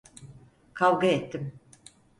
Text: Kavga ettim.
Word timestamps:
Kavga 0.73 1.07
ettim. 1.07 1.59